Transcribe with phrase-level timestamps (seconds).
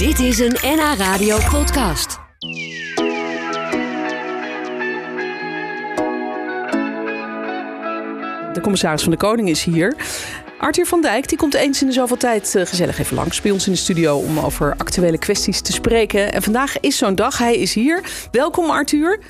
[0.00, 2.18] Dit is een NH Radio podcast.
[8.52, 9.96] De commissaris van de Koning is hier.
[10.58, 13.50] Arthur van Dijk die komt eens in de zoveel tijd eh, gezellig even langs bij
[13.50, 16.32] ons in de studio om over actuele kwesties te spreken.
[16.32, 17.38] En vandaag is zo'n dag.
[17.38, 18.02] Hij is hier.
[18.30, 19.20] Welkom Arthur.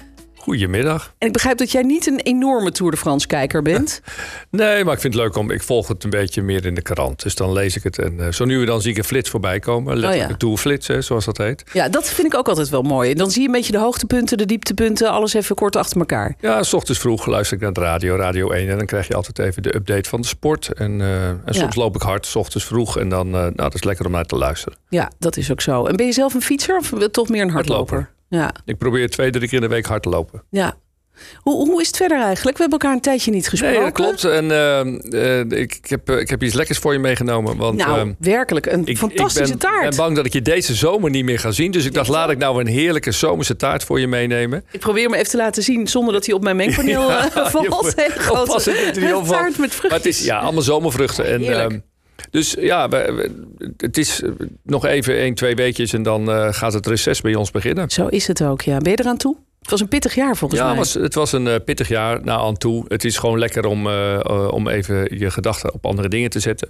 [0.41, 1.15] Goedemiddag.
[1.19, 4.01] En ik begrijp dat jij niet een enorme Tour de France kijker bent.
[4.51, 5.51] Nee, maar ik vind het leuk om.
[5.51, 7.23] Ik volg het een beetje meer in de krant.
[7.23, 7.99] Dus dan lees ik het.
[7.99, 9.93] En uh, zo nu en dan zie ik een flits voorbij komen.
[9.93, 10.33] Letterlijk Oh ja.
[10.33, 11.65] een tourflits, hè, zoals dat heet.
[11.73, 13.11] Ja, dat vind ik ook altijd wel mooi.
[13.11, 16.34] En dan zie je een beetje de hoogtepunten, de dieptepunten, alles even kort achter elkaar.
[16.41, 18.69] Ja, s ochtends vroeg luister ik naar de radio, Radio 1.
[18.69, 20.73] En dan krijg je altijd even de update van de sport.
[20.73, 22.98] En, eh, en soms loop ik hard, s ochtends vroeg.
[22.98, 24.79] En dan, eh, nou, dat is lekker om naar te luisteren.
[24.89, 25.87] Ja, dat is ook zo.
[25.87, 27.97] En ben je zelf een fietser of toch meer een hardloper?
[27.97, 28.19] Hardloper.
[28.30, 30.43] Ja, Ik probeer twee, drie keer in de week hard te lopen.
[30.51, 30.75] ja.
[31.37, 32.56] Hoe, hoe is het verder eigenlijk?
[32.56, 33.77] We hebben elkaar een tijdje niet gesproken.
[33.77, 34.25] Nee, dat klopt.
[34.25, 37.56] En eh, eh, ik, ik, heb, eh, ik heb iets lekkers voor je meegenomen.
[37.56, 39.89] Want, Nou, ehm, werkelijk een Ik, fantastische ik ben, taart.
[39.89, 41.70] ben bang dat ik je deze zomer niet meer ga zien.
[41.70, 44.64] Dus ik dacht, laat ik nou een heerlijke zomerse taart voor je meenemen.
[44.70, 47.95] Ik probeer hem even te laten zien zonder dat hij op mijn mengpaneel Ja, valt.
[47.97, 48.41] grote
[49.12, 49.28] opvalt.
[49.28, 49.78] taart met.
[49.83, 51.25] Maar het is ja, allemaal zomervruchten.
[51.27, 51.84] En,
[52.31, 53.13] dus ja, we-
[53.59, 54.31] we- het is eh,
[54.63, 57.91] nog even één, twee weekjes en dan eh, gaat het reces bij ons beginnen.
[57.91, 58.79] Zo is het ook, ja.
[58.79, 59.37] Ben je eraan toe?
[59.61, 60.77] Het was een pittig jaar volgens Ja, mij.
[60.77, 62.85] het was, het was een eh, pittig jaar na aan toe.
[62.89, 63.87] Het is gewoon lekker om,
[64.51, 66.69] om even je gedachten op andere dingen te zetten.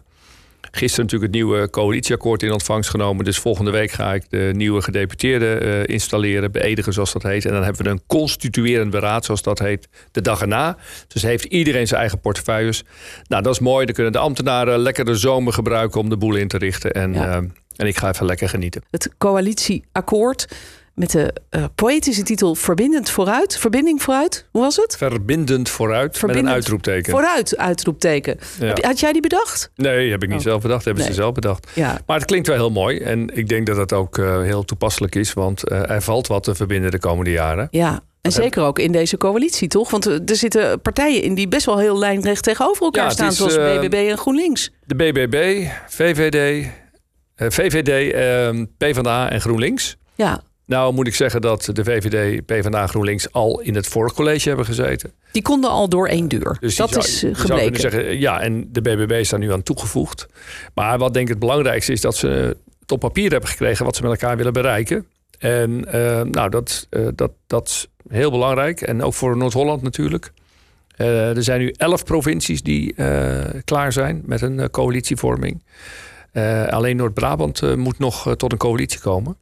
[0.71, 3.25] Gisteren natuurlijk het nieuwe coalitieakkoord in ontvangst genomen.
[3.25, 7.45] Dus volgende week ga ik de nieuwe gedeputeerden eh, installeren, beëdigen zoals dat heet.
[7.45, 10.77] En dan hebben we een constituerend beraad, zoals dat heet, de dag erna.
[11.09, 12.85] Dus heeft iedereen zijn eigen portefeuilles.
[13.29, 13.85] Nou, dat is mooi.
[13.87, 16.93] Dan kunnen de ambtenaren lekker de zomer gebruiken om de boel in te richten.
[16.93, 17.29] En, Ja.
[17.29, 17.37] eh,
[17.77, 18.83] en ik ga even lekker genieten.
[18.91, 20.49] Het coalitieakkoord
[21.01, 23.59] met de eh, poëtische titel Verbindend vooruit.
[23.59, 24.47] Verbinding vooruit.
[24.51, 24.97] Hoe was het?
[24.97, 27.13] Verbindend vooruit met een uitroepteken.
[27.13, 28.39] Vooruit, uitroepteken.
[28.61, 28.75] Ja.
[28.81, 29.71] Had jij die bedacht?
[29.75, 30.45] Nee, heb ik niet Oh.
[30.45, 30.85] zelf bedacht.
[30.85, 31.13] Hebben Nee.
[31.13, 31.71] ze zelf bedacht.
[31.75, 32.01] Ja.
[32.07, 32.99] Maar het klinkt wel heel mooi.
[32.99, 35.33] En ik denk dat het ook eh, heel toepasselijk is.
[35.33, 37.69] Want eh, er valt wat te verbinden de komende jaren.
[37.71, 38.01] Ja.
[38.21, 39.91] En zeker ook in deze coalitie, toch?
[39.91, 43.37] Want er zitten partijen in die best wel heel lijnrecht tegenover elkaar Ja, staan, is,
[43.37, 44.71] zoals BBB en GroenLinks.
[44.87, 46.67] De BBB, VVD,
[47.37, 48.13] VVD,
[48.79, 49.97] PvdA en GroenLinks.
[50.15, 54.15] Ja, Nou moet ik zeggen dat de VVD, PvdA en GroenLinks al in het vorige
[54.15, 55.13] college hebben gezeten.
[55.33, 56.57] die konden al door één deur.
[56.61, 57.81] Dus dat zou- is eh, gebleken.
[57.81, 60.27] zeggen, ja, en de BBB is daar nu aan toegevoegd.
[60.75, 63.97] Maar wat denk ik het belangrijkste is dat ze het op papier hebben gekregen wat
[63.97, 65.07] ze met elkaar willen bereiken.
[65.39, 68.81] En eh, nou, dat, eh, dat, dat is heel belangrijk.
[68.81, 70.33] En ook voor Noord-Holland natuurlijk.
[70.97, 72.95] Er zijn nu elf provincies die
[73.65, 75.63] klaar zijn met een coalitievorming.
[76.69, 79.37] Alleen Noord-Brabant moet nog tot een coalitie komen.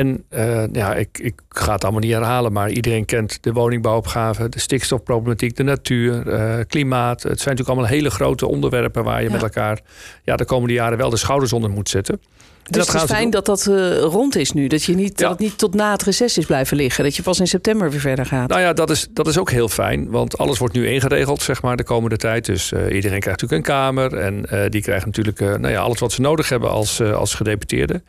[0.00, 4.48] En eh, ja, ik, ik ga het allemaal niet herhalen, maar iedereen kent de woningbouwopgave,
[4.48, 7.22] de stikstofproblematiek, de natuur, eh, klimaat.
[7.22, 9.32] Het zijn natuurlijk allemaal hele grote onderwerpen waar je Ja.
[9.32, 9.80] met elkaar
[10.24, 12.20] ja, de komende jaren wel de schouders onder moet zetten.
[12.62, 14.66] Dus het is fijn dat dat eh, rond is nu.
[14.66, 17.04] Dat, je niet, dat het niet tot na het reces is blijven liggen.
[17.04, 18.48] Dat je pas in september weer verder gaat.
[18.48, 21.62] Nou ja, dat is, dat is ook heel fijn, want alles wordt nu ingeregeld, zeg
[21.62, 22.44] maar, de komende tijd.
[22.44, 25.98] Dus eh, iedereen krijgt natuurlijk een kamer en eh, die krijgt natuurlijk nou ja, alles
[25.98, 28.02] wat ze nodig hebben als, als gedeputeerde.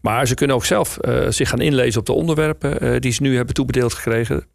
[0.00, 0.96] Maar ze kunnen ook zelf
[1.28, 4.46] zich gaan inlezen op de onderwerpen die ze nu hebben toebedeeld gekregen.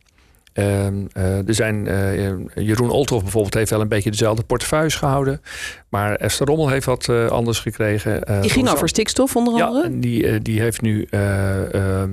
[0.54, 5.42] Ehm, eh, er zijn, eh, Jeroen Olthoff bijvoorbeeld heeft wel een beetje dezelfde portefeuilles gehouden.
[5.90, 8.24] Maar Esther Rommel heeft wat eh, anders gekregen.
[8.24, 9.86] Eh, die ging over stikstof onder ja, andere.
[9.86, 12.12] en die, eh, die heeft nu eh, ehm,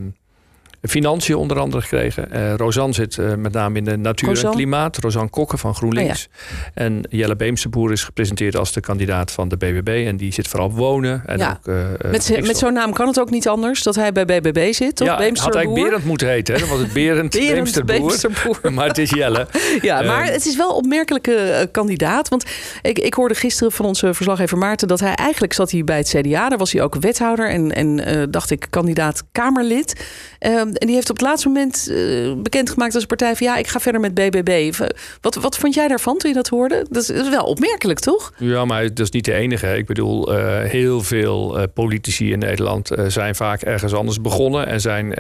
[0.82, 2.32] financiën onder andere gekregen.
[2.32, 4.50] Eh Rosanne zit eh, met name in de natuur Rosanne?
[4.50, 4.96] en klimaat.
[4.96, 6.28] Rosanne Kokken van GroenLinks.
[6.74, 10.04] En Jelle Beemsterboer is gepresenteerd als de kandidaat van de BBB.
[10.06, 11.22] En die zit vooral op wonen.
[11.26, 11.58] En Ja.
[11.60, 14.72] ook, eh, met, met zo'n naam kan het ook niet anders dat hij bij BBB
[14.72, 15.06] zit, toch?
[15.06, 16.54] Ja, had eigenlijk Berend moeten heten.
[16.54, 16.60] Hè?
[16.60, 17.98] Dan was het Berend, Berend Beemsterboer.
[17.98, 18.58] Beemsterboer.
[18.72, 19.46] Maar het is Jelle.
[19.80, 22.28] Ja, maar het is wel een opmerkelijke kandidaat.
[22.28, 22.44] Want
[22.82, 24.88] ik, ik hoorde gisteren van onze verslaggever Maarten...
[24.88, 26.48] dat hij eigenlijk zat hij bij het CDA.
[26.48, 30.04] Daar was hij ook wethouder en, en dacht ik kandidaat Kamerlid.
[30.38, 33.36] Ehm, en die heeft op het laatste moment eh, bekendgemaakt als partij...
[33.36, 34.76] van ja, ik ga verder met BBB.
[35.20, 36.86] Wat, wat vond jij daarvan toen je dat hoorde?
[36.88, 38.32] Dat is, dat is wel opmerkelijk, toch?
[38.36, 39.76] Ja, maar dat is niet de enige.
[39.76, 44.66] Ik bedoel, eh, heel veel eh, politici in Nederland zijn vaak ergens anders begonnen.
[44.66, 45.14] En zijn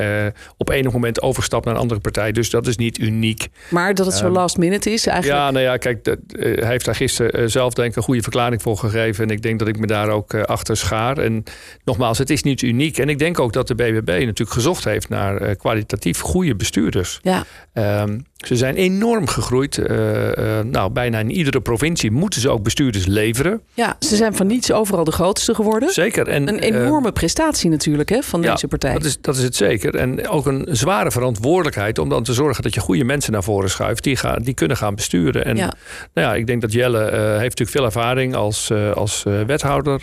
[0.56, 2.32] op enig moment overgestapt naar een andere partij.
[2.32, 3.48] Dus dat is niet uniek.
[3.68, 5.40] Maar dat het zo Ehm, last minute is eigenlijk...
[5.40, 8.62] Ja, nou ja, kijk, dat, hij heeft daar gisteren zelf denk ik een goede verklaring
[8.62, 9.24] voor gegeven.
[9.24, 11.18] En ik denk dat ik me daar ook achter schaar.
[11.18, 11.44] En
[11.84, 12.98] nogmaals, het is niet uniek.
[12.98, 17.20] En ik denk ook dat de BBB natuurlijk gezocht heeft naar kwalitatief goede bestuurders.
[17.22, 17.44] Ja.
[17.72, 19.78] Ehm, Ze zijn enorm gegroeid.
[19.78, 23.60] Uh, uh, nou, bijna in iedere provincie moeten ze ook bestuurders leveren.
[23.74, 25.92] Ja, ze zijn van niets overal de grootste geworden.
[25.92, 26.28] Zeker.
[26.28, 28.92] En, een enorme uh, prestatie natuurlijk hè, van ja, deze partij.
[28.92, 29.94] Dat is, dat is het zeker.
[29.94, 33.70] En ook een zware verantwoordelijkheid om dan te zorgen dat je goede mensen naar voren
[33.70, 34.04] schuift.
[34.04, 35.44] Die, gaan, die kunnen gaan besturen.
[35.44, 35.72] En ja.
[36.14, 40.00] Nou ja, ik denk dat Jelle heeft natuurlijk veel ervaring als, als wethouder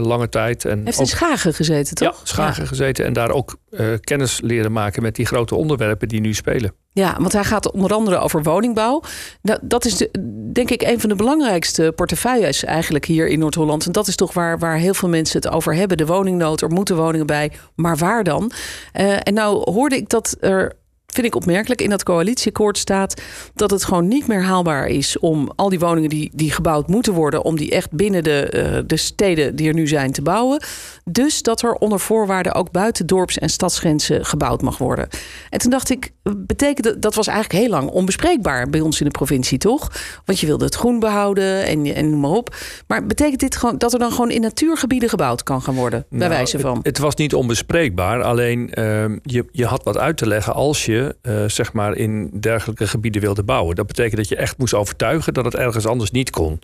[0.00, 0.64] lange tijd.
[0.64, 2.18] En heeft in Schagen gezeten, toch?
[2.18, 3.04] Ja, Schagen gezeten.
[3.04, 3.56] En daar ook
[4.00, 6.72] kennis leren maken met die grote onderwerpen die nu spelen.
[6.92, 9.02] Ja, want hij gaat onder andere over woningbouw.
[9.42, 10.10] Nou, dat is de,
[10.52, 13.86] denk ik een van de belangrijkste portefeuilles eigenlijk hier in Noord-Holland.
[13.86, 15.96] En dat is toch waar, waar heel veel mensen het over hebben.
[15.96, 17.52] De woningnood, er moeten woningen bij.
[17.74, 18.52] Maar waar dan?
[19.00, 20.76] Uh, en nou hoorde ik dat er
[21.12, 23.22] vind ik opmerkelijk, in dat coalitieakkoord staat
[23.54, 27.12] dat het gewoon niet meer haalbaar is om al die woningen die, die gebouwd moeten
[27.12, 30.62] worden, om die echt binnen de, uh, de steden die er nu zijn te bouwen.
[31.04, 35.08] Dus dat er onder voorwaarden ook buiten dorps- en stadsgrenzen gebouwd mag worden.
[35.50, 39.04] En toen dacht ik, betekent dat, dat was eigenlijk heel lang onbespreekbaar bij ons in
[39.06, 39.90] de provincie, toch?
[40.24, 42.56] Want je wilde het groen behouden en, en noem maar op.
[42.86, 46.18] Maar betekent dit gewoon dat er dan gewoon in natuurgebieden gebouwd kan gaan worden, bij
[46.18, 46.76] nou, wijze van?
[46.76, 50.84] Het, het, was niet onbespreekbaar, alleen uh, je, je had wat uit te leggen als
[50.84, 53.76] je uh, zeg maar in dergelijke gebieden wilde bouwen.
[53.76, 56.60] Dat betekent dat je echt moest overtuigen dat het ergens anders niet kon.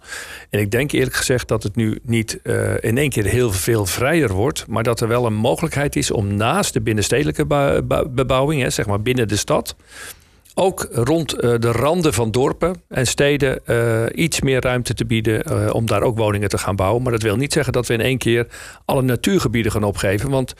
[0.51, 3.87] En ik denk eerlijk gezegd dat het nu niet uh, in één keer heel veel
[3.87, 7.47] vrijer wordt, maar dat er wel een mogelijkheid is om naast de binnenstedelijke
[8.11, 9.77] bebouwing, hè, zeg maar binnen de stad,
[10.59, 15.53] ook rond uh, de randen van dorpen en steden uh, iets meer ruimte te bieden
[15.53, 17.03] uh, om daar ook woningen te gaan bouwen.
[17.03, 18.47] Maar dat wil niet zeggen dat we in één keer
[18.85, 20.31] alle natuurgebieden gaan opgeven.
[20.31, 20.55] Want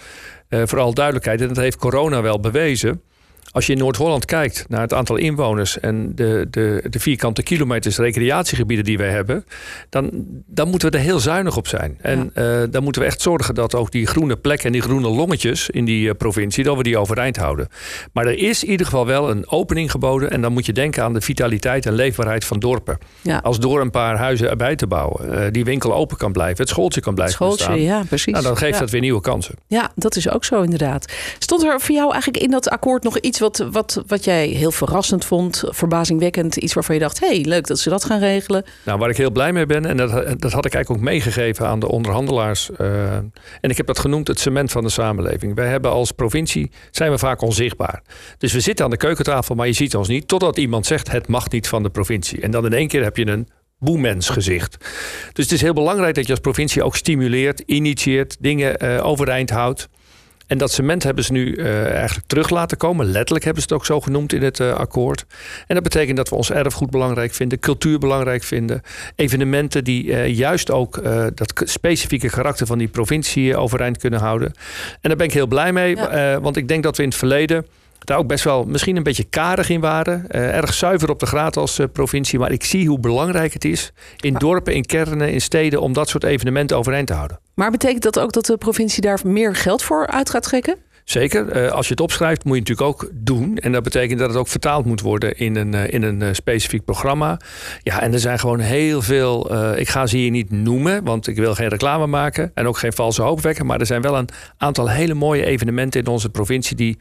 [0.49, 3.03] vooral duidelijkheid, en dat heeft corona wel bewezen.
[3.57, 7.99] Als je in Noord-Holland kijkt naar het aantal inwoners en de, de, de vierkante kilometers
[7.99, 9.45] recreatiegebieden die wij hebben,
[9.89, 10.11] dan,
[10.47, 11.99] dan moeten we er heel zuinig op zijn.
[12.01, 12.61] En ja.
[12.63, 15.71] uh, dan moeten we echt zorgen dat ook die groene plekken en die groene longetjes
[15.71, 17.69] in die uh, provincie, dat we die overeind houden.
[18.13, 21.03] Maar er is in ieder geval wel een opening geboden en dan moet je denken
[21.03, 22.99] aan de vitaliteit en leefbaarheid van dorpen.
[23.23, 23.39] Ja.
[23.39, 26.69] Als door een paar huizen erbij te bouwen, uh, die winkel open kan blijven, het
[26.69, 27.83] schooltje kan blijven schooltje, bestaan.
[27.83, 28.33] Ja, precies.
[28.33, 28.81] Nou, dan geeft ja.
[28.81, 29.55] dat weer nieuwe kansen.
[29.67, 31.13] Ja, dat is ook zo inderdaad.
[31.39, 34.71] Stond er voor jou eigenlijk in dat akkoord nog iets wat, wat, wat jij heel
[34.71, 38.65] verrassend vond, verbazingwekkend, iets waarvan je dacht, hey, leuk dat ze dat gaan regelen?
[38.85, 40.11] Nou, waar ik heel blij mee ben, en dat,
[40.41, 43.15] dat had ik eigenlijk ook meegegeven aan de onderhandelaars, uh,
[43.61, 45.55] en ik heb dat genoemd het cement van de samenleving.
[45.55, 48.03] Wij hebben als provincie, zijn we vaak onzichtbaar.
[48.39, 51.29] Dus we zitten aan de keukentafel, maar je ziet ons niet, totdat iemand zegt, het
[51.29, 52.41] mag niet van de provincie.
[52.41, 54.77] En dan in één keer heb je een boemens gezicht.
[55.33, 59.51] Dus het is heel belangrijk dat je als provincie ook stimuleert, initieert, dingen uh, overeind
[59.51, 59.89] houdt.
[60.47, 63.07] En dat cement hebben ze nu uh, eigenlijk terug laten komen.
[63.07, 65.25] Letterlijk hebben ze het ook zo genoemd in het uh, akkoord.
[65.67, 68.83] En dat betekent dat we ons erfgoed belangrijk vinden, cultuur belangrijk vinden.
[69.15, 71.03] Evenementen die uh, juist ook
[71.35, 74.53] dat specifieke karakter van die provincie overeind kunnen houden.
[75.01, 76.41] En daar ben ik heel blij mee, ja.
[76.41, 77.67] want ik denk dat we in het verleden
[78.07, 80.25] daar ook best wel misschien een beetje karig in waren.
[80.31, 82.39] Uh, erg zuiver op de graad als uh, provincie.
[82.39, 85.81] Maar ik zie hoe belangrijk het is in dorpen, in kernen, in steden...
[85.81, 87.39] om dat soort evenementen overeind te houden.
[87.57, 90.77] Maar betekent dat ook dat de provincie daar meer geld voor uit gaat trekken?
[91.05, 91.65] Zeker.
[91.65, 93.57] Uh, als je het opschrijft moet je het natuurlijk ook doen.
[93.59, 96.29] En dat betekent dat het ook vertaald moet worden in een, uh, in een uh,
[96.33, 97.41] specifiek programma.
[97.83, 99.55] Ja, en er zijn gewoon heel veel...
[99.77, 102.51] ik ga ze hier niet noemen, want ik wil geen reclame maken...
[102.55, 103.67] en ook geen valse hoop wekken.
[103.67, 106.77] Maar er zijn wel een aantal hele mooie evenementen in onze provincie...
[106.77, 106.97] die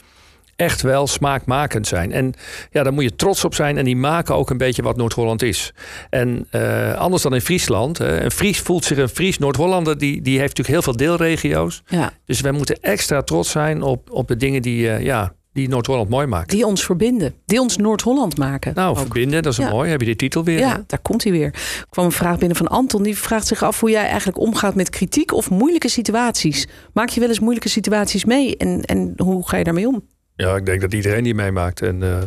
[0.55, 2.11] echt wel smaakmakend zijn.
[2.11, 2.33] En
[2.69, 3.77] ja, daar moet je trots op zijn.
[3.77, 5.73] En die maken ook een beetje wat Noord-Holland is.
[6.09, 7.97] En uh, anders dan in Friesland.
[7.97, 9.37] Hè, een Fries voelt zich een Fries.
[9.37, 11.83] Noord-Hollander die, die heeft natuurlijk heel veel deelregio's.
[11.85, 12.11] Ja.
[12.25, 16.09] Dus wij moeten extra trots zijn op, op de dingen die, uh, ja, die Noord-Holland
[16.09, 16.47] mooi maken.
[16.47, 17.33] Die ons verbinden.
[17.45, 18.73] Die ons Noord-Holland maken.
[18.75, 18.97] Nou, ook.
[18.97, 19.69] verbinden, dat is ja.
[19.69, 19.89] mooi.
[19.89, 20.59] Heb je de titel weer?
[20.59, 21.45] Ja, daar komt hij weer.
[21.53, 23.03] Er kwam een vraag binnen van Anton.
[23.03, 26.67] Die vraagt zich af hoe jij eigenlijk omgaat met kritiek of moeilijke situaties.
[26.93, 28.57] Maak je wel eens moeilijke situaties mee?
[28.57, 30.03] En, en hoe ga je daarmee om?
[30.35, 31.81] Ja, ik denk dat iedereen die meemaakt.
[31.81, 32.17] En, uh,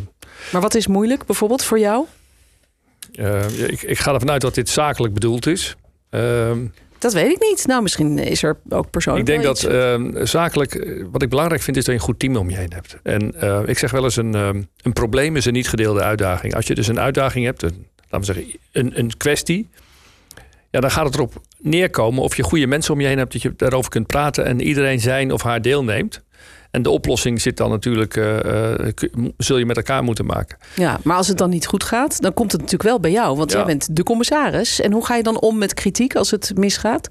[0.52, 2.06] maar wat is moeilijk bijvoorbeeld voor jou?
[3.12, 5.76] Uh, ik, ik, ga ervan uit dat dit zakelijk bedoeld is.
[6.10, 6.50] Uh,
[6.98, 7.66] dat weet ik niet.
[7.66, 9.28] Nou, misschien is er ook persoonlijk.
[9.28, 12.36] Ik denk dat ehm, zakelijk, wat ik belangrijk vind, is dat je een goed team
[12.36, 12.96] om je heen hebt.
[13.02, 13.34] En
[13.68, 16.54] ik zeg wel eens: een, een probleem is een niet gedeelde uitdaging.
[16.54, 19.68] Als je dus een uitdaging hebt, een, laten we zeggen, een, een kwestie.
[20.70, 23.42] Ja, dan gaat het erop neerkomen of je goede mensen om je heen hebt, dat
[23.42, 26.22] je daarover kunt praten en iedereen zijn of haar deelneemt.
[26.70, 28.88] En de oplossing zit dan natuurlijk, uh, uh,
[29.36, 30.58] zul je met elkaar moeten maken.
[30.74, 33.36] Ja, maar als het dan niet goed gaat, dan komt het natuurlijk wel bij jou.
[33.36, 33.56] Want ja.
[33.56, 34.80] jij bent de commissaris.
[34.80, 37.10] En hoe ga je dan om met kritiek als het misgaat?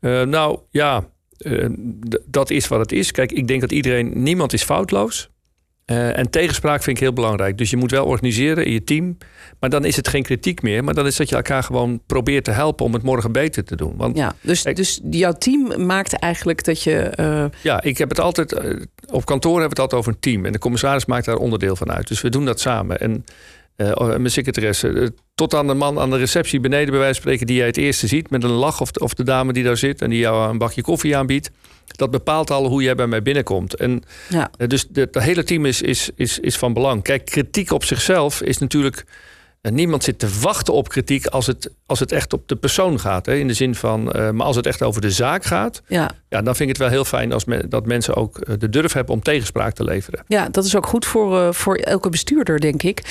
[0.00, 1.04] Uh, nou ja,
[2.26, 3.10] dat is wat het is.
[3.10, 5.30] Kijk, ik denk dat iedereen, niemand is foutloos.
[5.90, 7.58] Uh, en tegenspraak vind ik heel belangrijk.
[7.58, 9.18] Dus je moet wel organiseren in je team.
[9.60, 10.84] Maar dan is het geen kritiek meer.
[10.84, 13.76] Maar dan is dat je elkaar gewoon probeert te helpen om het morgen beter te
[13.76, 13.94] doen.
[13.96, 17.12] Want, ja, dus, dus jouw team maakt eigenlijk dat je.
[17.20, 17.44] Uh...
[17.62, 18.64] Ja, ik heb het altijd.
[18.64, 20.44] Uh, op kantoor hebben we het altijd over een team.
[20.44, 22.08] En de commissaris maakt daar onderdeel van uit.
[22.08, 23.00] Dus we doen dat samen.
[23.00, 23.24] En
[23.86, 25.12] mijn secretaresse.
[25.34, 27.76] tot aan de man aan de receptie beneden, bij wijze van spreken, die jij het
[27.76, 28.30] eerste ziet.
[28.30, 28.80] Met een lach.
[28.80, 31.50] Of, of de dame die daar zit en die jou een bakje koffie aanbiedt
[31.96, 33.74] dat bepaalt al hoe jij bij mij binnenkomt.
[33.74, 34.50] En ja.
[34.56, 37.02] Eh, dus het hele team is, is, is, is van belang.
[37.02, 39.04] Kijk, kritiek op zichzelf is natuurlijk
[39.62, 43.26] niemand zit te wachten op kritiek als het, als het echt op de persoon gaat.
[43.26, 43.34] Hè?
[43.34, 46.10] In de zin van, uh, maar als het echt over de zaak gaat, ja.
[46.28, 48.68] Ja, dan vind ik het wel heel fijn als men, dat mensen ook eh, de
[48.68, 50.24] durf hebben om tegenspraak te leveren.
[50.26, 53.02] Ja, dat is ook goed voor, uh, voor elke bestuurder, denk ik.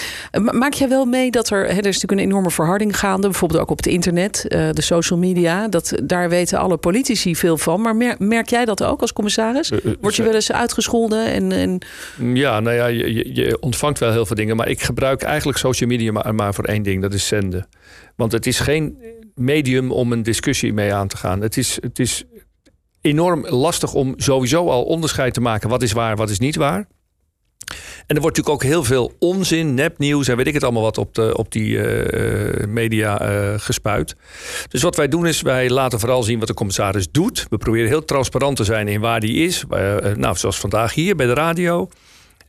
[0.51, 3.61] maak jij wel mee dat er, hè, er is natuurlijk een enorme verharding gaande, bijvoorbeeld
[3.61, 5.67] ook op het internet, de social media.
[5.67, 7.81] Dat, daar weten alle politici veel van.
[7.81, 9.71] Maar merk jij dat ook als commissaris?
[10.01, 11.25] Word je wel eens uitgescholden?
[11.25, 11.79] En, en...
[12.33, 15.89] Ja, nou ja, je, je ontvangt wel heel veel dingen, maar ik gebruik eigenlijk social
[15.89, 17.67] media maar maar voor één ding, dat is zenden.
[18.17, 18.97] Want het is geen
[19.35, 21.41] medium om een discussie mee aan te gaan.
[21.41, 22.23] Het is, het is
[23.01, 26.87] enorm lastig om sowieso al onderscheid te maken wat is waar, wat is niet waar.
[28.07, 30.97] En er wordt natuurlijk ook heel veel onzin, nepnieuws en weet ik het allemaal wat
[30.97, 34.15] op, de, op die uh, media uh, gespuit.
[34.67, 37.45] Dus wat wij doen is, wij laten vooral zien wat de commissaris doet.
[37.49, 39.63] We proberen heel transparant te zijn in waar die is.
[39.69, 41.89] Uh, nou, zoals vandaag hier bij de radio.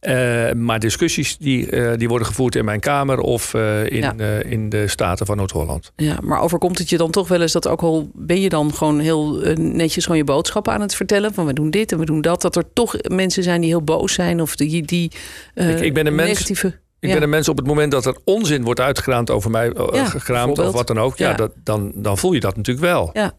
[0.00, 4.14] Uh, maar discussies die, uh, die worden gevoerd in mijn kamer of uh, in, ja.
[4.42, 5.92] in de Staten van Noord-Holland.
[5.96, 8.74] Ja, maar overkomt het je dan toch wel eens dat ook al ben je dan
[8.74, 12.04] gewoon heel netjes gewoon je boodschappen aan het vertellen van we doen dit en we
[12.04, 15.12] doen dat, dat er toch mensen zijn die heel boos zijn of die, die
[15.54, 16.66] ik, ik ben een negatieve...
[16.66, 16.78] Mens...
[17.00, 20.04] Ik ben een mens op het moment dat er onzin wordt uitgekraamd over mij, ja,
[20.04, 21.16] gekraamd of wat dan ook.
[21.16, 23.10] Ja, Dat, dan, dan voel je dat natuurlijk wel.
[23.12, 23.32] Ja.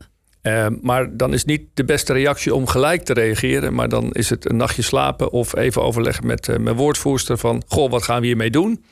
[0.43, 3.73] Uh, maar dan is niet de beste reactie om gelijk te reageren.
[3.73, 7.63] Maar dan is het een nachtje slapen of even overleggen met uh, mijn woordvoerster van...
[7.67, 8.83] goh, wat gaan we hiermee doen?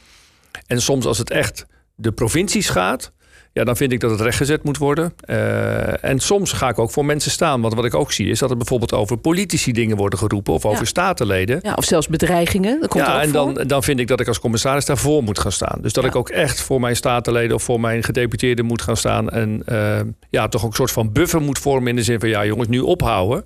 [0.68, 3.12] En soms als het echt de provincies gaat
[3.58, 5.14] ja, dan vind ik dat het rechtgezet moet worden.
[5.26, 7.62] Uh, en soms ga ik ook voor mensen staan.
[7.62, 10.66] Want wat ik ook zie is dat er bijvoorbeeld over politici dingen worden geroepen of
[10.66, 11.60] over statenleden.
[11.62, 12.80] Ja, of zelfs bedreigingen.
[12.80, 15.52] Dat komt ja, en dan, dan vind ik dat ik als commissaris daarvoor moet gaan
[15.52, 15.80] staan.
[15.82, 19.30] Dus dat ik ook echt voor mijn statenleden of voor mijn gedeputeerden moet gaan staan.
[19.30, 20.00] En uh,
[20.30, 22.68] ja, toch ook een soort van buffer moet vormen in de zin van ja, jongens,
[22.68, 23.46] nu ophouden.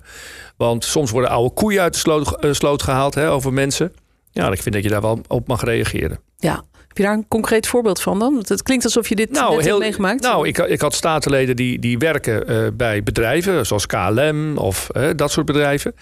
[0.56, 3.92] Want soms worden oude koeien uit de sloot, uh, sloot gehaald hè, over mensen.
[4.30, 6.18] Ja, ik vind dat je daar wel op mag reageren.
[6.38, 6.62] Ja,
[6.92, 8.44] heb je daar een concreet voorbeeld van dan?
[8.46, 10.22] Het klinkt alsof je dit nou, net heel, hebt meegemaakt.
[10.22, 15.08] Nou, ik, ik had statenleden die, die werken uh, bij bedrijven, zoals KLM of uh,
[15.16, 15.94] dat soort bedrijven.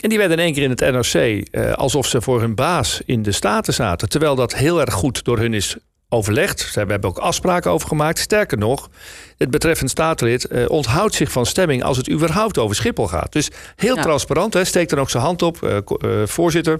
[0.00, 3.00] En die werden in één keer in het NRC uh, alsof ze voor hun baas
[3.04, 4.08] in de Staten zaten.
[4.08, 5.76] Terwijl dat heel erg goed door hun is
[6.08, 6.74] overlegd.
[6.74, 8.18] We hebben ook afspraken over gemaakt.
[8.18, 8.90] Sterker nog,
[9.36, 13.32] het betreffend statenlid uh, onthoudt zich van stemming als het überhaupt over Schiphol gaat.
[13.32, 14.02] Dus heel ja.
[14.02, 14.54] transparant.
[14.54, 15.62] Hè, steekt dan ook zijn hand op.
[15.62, 16.78] Uh, voorzitter,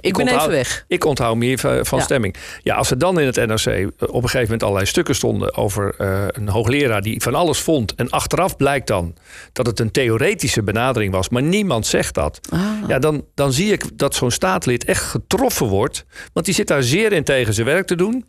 [0.00, 0.84] ik, ben onthoud, even weg.
[0.88, 2.36] Ik onthoud meer van, stemming.
[2.62, 5.56] Ja, als er dan in het NRC eh, op een gegeven moment allerlei stukken stonden
[5.56, 7.94] over uh, een hoogleraar die van alles vond.
[7.94, 9.14] En achteraf blijkt dan
[9.52, 12.40] dat het een theoretische benadering was, maar niemand zegt dat.
[12.48, 12.60] Ah.
[12.88, 16.04] Ja, dan, dan zie ik dat zo'n staatlid echt getroffen wordt.
[16.32, 18.24] Want die zit daar zeer in tegen zijn werk te doen.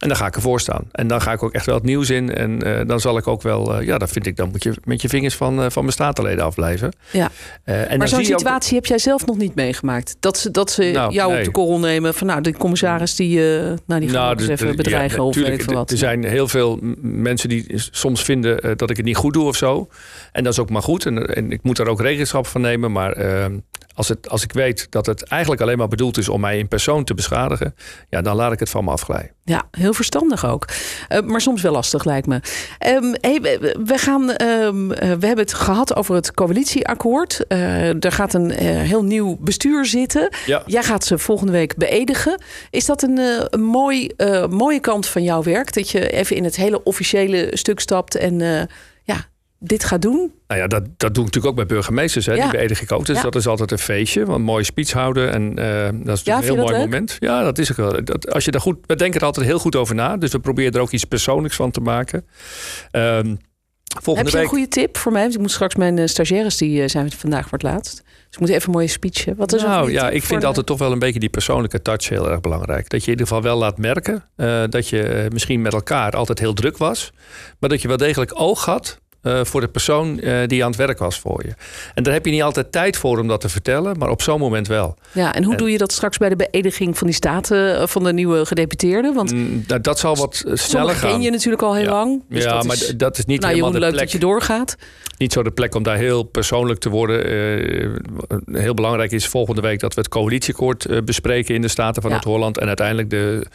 [0.00, 0.84] En dan ga ik ervoor staan.
[0.92, 2.34] En dan ga ik ook echt wel het nieuws in.
[2.34, 4.74] En uh, dan zal ik ook wel, uh, ja, dat vind ik, dan moet je
[4.84, 6.92] met je vingers van, uh, van mijn statenleden afblijven.
[7.10, 7.30] Ja.
[7.64, 8.74] en maar zo'n situatie ook...
[8.74, 10.16] heb jij zelf nog niet meegemaakt?
[10.20, 11.38] Dat ze, dat ze nou, jou nee.
[11.38, 14.76] op de korrel nemen van, nou, de commissaris die, nou, die gaan nou, eens even
[14.76, 15.90] bedreigen ja, of weet ik wat.
[15.90, 19.56] Er zijn heel veel mensen die soms vinden dat ik het niet goed doe of
[19.56, 19.88] zo.
[20.32, 21.06] En dat is ook maar goed.
[21.06, 22.92] En, en ik moet daar ook rekenschap van nemen.
[22.92, 23.16] Maar
[23.94, 26.68] als, het, als ik weet dat het eigenlijk alleen maar bedoeld is om mij in
[26.68, 27.74] persoon te beschadigen,
[28.08, 29.30] ja, dan laat ik het van me afglijden.
[29.44, 30.68] Ja, heel verstandig ook.
[31.08, 32.40] Uh, maar soms wel lastig, lijkt me.
[32.86, 33.40] Um, hey,
[33.84, 37.44] we, gaan, um, we hebben het gehad over het coalitieakkoord.
[37.48, 40.28] Uh, er gaat een heel nieuw bestuur zitten.
[40.46, 40.62] Ja.
[40.66, 42.42] Jij gaat ze volgende week beëdigen.
[42.70, 43.18] Is dat een,
[43.50, 44.10] een mooi,
[44.50, 45.74] mooie kant van jouw werk?
[45.74, 48.68] Dat je even in het hele officiële stuk stapt en
[49.62, 50.32] dit gaat doen?
[50.46, 52.26] Nou ja, dat, dat doe ik natuurlijk ook bij burgemeesters.
[52.26, 52.34] Hè.
[52.34, 52.42] Ja.
[52.42, 53.06] Die beëdig ik ook.
[53.06, 53.22] Dus ja.
[53.22, 54.20] dat is altijd een feestje.
[54.20, 55.32] Een mooie speech houden.
[55.32, 57.16] En uh, dat is ja, een heel mooi moment.
[57.18, 58.04] Ja, dat is ook wel.
[58.04, 60.16] Dat, als je daar goed, we denken er altijd heel goed over na.
[60.16, 62.26] Dus we proberen er ook iets persoonlijks van te maken.
[62.92, 63.38] Um,
[64.02, 65.26] Volgende Heb je een goede tip voor mij?
[65.26, 68.02] ik moet straks mijn uh, stagiaires, die uh, zijn vandaag voor het laatst.
[68.04, 69.24] Dus ik moet even een mooie speech.
[69.36, 70.46] Wat is nou ja, ik vind de...
[70.46, 72.88] altijd toch wel een beetje die persoonlijke touch heel erg belangrijk.
[72.88, 74.24] Dat je in ieder geval wel laat merken
[74.70, 77.12] dat je misschien met elkaar altijd heel druk was.
[77.58, 80.78] Maar dat je wel degelijk oog had eh, voor de persoon eh, die aan het
[80.78, 81.52] werk was voor je.
[81.94, 84.38] En daar heb je niet altijd tijd voor om dat te vertellen, maar op zo'n
[84.38, 84.96] moment wel.
[85.12, 87.86] Ja, en hoe En- doe je dat straks bij de beëdiging van die staten eh,
[87.86, 89.14] van de nieuwe gedeputeerden?
[89.14, 91.10] Want Mm, dat, dat zal wat sneller gaan.
[91.10, 91.90] ken je natuurlijk al heel Ja.
[91.90, 92.22] lang.
[92.28, 94.02] Dus ja, dat maar is, dat is niet nou, helemaal de leuk plek.
[94.02, 94.76] dat je doorgaat.
[95.18, 97.18] Niet zo de plek om daar heel persoonlijk te worden.
[98.52, 102.16] Heel belangrijk is volgende week dat we het coalitieakkoord bespreken in de Staten van Ja.
[102.16, 102.58] Noord-Holland.
[102.58, 103.46] En uiteindelijk de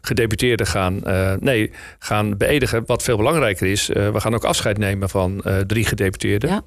[0.00, 1.00] gedeputeerden gaan,
[1.40, 2.82] nee, gaan beëdigen.
[2.86, 6.50] Wat veel belangrijker is, we gaan ook afscheid nemen van eh, drie gedeputeerden.
[6.50, 6.62] Ja.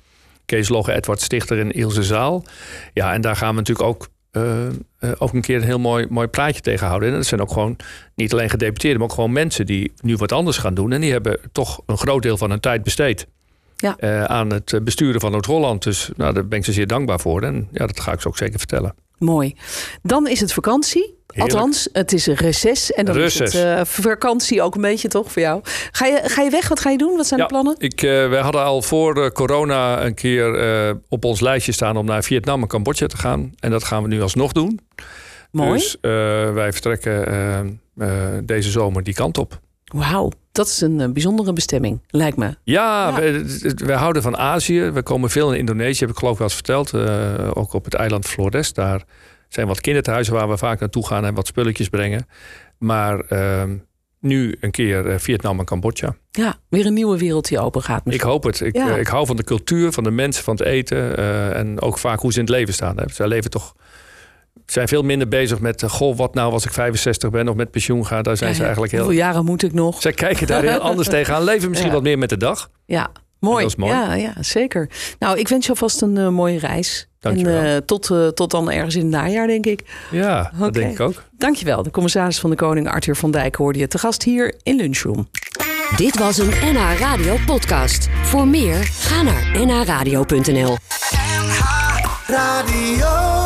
[0.46, 2.46] Kees Logge, Edward Stichter en Ilse Zaal.
[2.94, 6.06] Ja, en daar gaan we natuurlijk ook, eh, eh, ook een keer een heel mooi,
[6.10, 7.10] mooi praatje tegen houden.
[7.10, 7.76] En dat zijn ook gewoon
[8.16, 10.92] niet alleen gedeputeerden, maar ook gewoon mensen die nu wat anders gaan doen.
[10.92, 13.28] En die hebben toch een groot deel van hun tijd besteed
[13.78, 13.96] Ja.
[13.98, 15.84] eh, aan het besturen van Noord-Holland.
[15.84, 17.42] Dus nou, daar ben ik ze zeer dankbaar voor.
[17.42, 18.96] En ja, dat ga ik ze ook zeker vertellen.
[19.18, 19.56] Mooi.
[20.02, 21.16] Dan is het vakantie.
[21.28, 21.54] Heerlijk.
[21.56, 22.94] Althans, het is een reces.
[22.94, 25.62] En dan is het eh, vakantie ook een beetje, toch, voor jou?
[25.92, 26.68] Ga je, ga je weg?
[26.68, 27.16] Wat ga je doen?
[27.18, 27.76] Wat zijn Ja, de plannen?
[27.78, 32.24] Ik, eh, wij hadden al voor corona een keer op ons lijstje staan om naar
[32.24, 33.52] Vietnam en Cambodja te gaan.
[33.60, 34.80] En dat gaan we nu alsnog doen.
[35.52, 35.80] Mooi.
[35.80, 35.98] Dus
[36.54, 37.82] wij vertrekken
[38.44, 39.60] deze zomer die kant op.
[39.94, 42.46] Wauw, dat is een eh, bijzondere bestemming, lijkt me.
[42.64, 43.16] Ja, Ja.
[43.16, 44.82] We, we houden van Azië.
[44.82, 46.94] We komen veel in Indonesië, heb ik geloof ik wel eens verteld.
[46.94, 48.74] Eh, ook op het eiland Flores.
[48.74, 49.04] Daar
[49.50, 52.28] zijn wat kinderthuizen waar we vaak naartoe gaan en wat spulletjes brengen.
[52.78, 53.76] Maar ehm,
[54.20, 56.16] nu een keer eh, Vietnam en Cambodja.
[56.32, 58.00] Ja, weer een nieuwe wereld die open gaat.
[58.00, 58.30] Ik misschien.
[58.30, 58.62] hoop het.
[58.62, 58.96] Ik, Ja.
[58.96, 61.18] ik hou van de cultuur, van de mensen, van het eten.
[61.56, 62.98] en ook vaak hoe ze in het leven staan.
[62.98, 63.04] Hè.
[63.14, 63.76] Zij leven toch.
[64.66, 65.84] Zijn veel minder bezig met.
[65.84, 68.22] eh, Goh, wat nou als ik 65 ben of met pensioen ga?
[68.22, 69.02] Daar zijn Ja, ze eigenlijk heel.
[69.04, 70.02] Hoeveel jaren moet ik nog?
[70.02, 71.44] Zij kijken daar heel anders tegenaan.
[71.44, 71.96] Leven misschien Ja.
[71.96, 72.70] wat meer met de dag.
[72.86, 73.10] Ja,
[73.40, 73.62] mooi.
[73.62, 73.92] dat is mooi.
[73.94, 74.90] Ja, ja, zeker.
[75.20, 77.08] Nou, ik wens je alvast een eh, mooie reis.
[77.20, 77.56] Dankjewel.
[77.62, 79.84] En eh, tot, eh, tot dan ergens in het najaar, denk ik.
[80.12, 81.24] Ja, dat denk ik ook.
[81.38, 81.84] Dankjewel.
[81.84, 85.30] De commissaris van de Koning, Arthur van Dijk, hoorde je te gast hier in Lunchroom.
[85.96, 88.08] Dit was een NH Radio podcast.
[88.24, 90.78] Voor meer, ga naar nhradio.nl.
[92.28, 93.37] Radio.